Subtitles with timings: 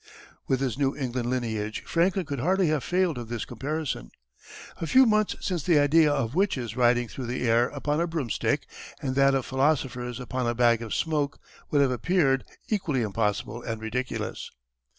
[0.47, 4.09] With his New England lineage Franklin could hardly have failed of this comparison:
[4.77, 8.65] "A few Months since the Idea of Witches riding through the Air upon a broomstick,
[8.99, 13.79] and that of Philosophers upon a Bag of Smoke would have appeared equally impossible and
[13.79, 14.49] ridiculous."